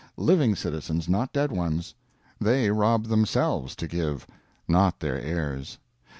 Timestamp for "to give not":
3.75-4.99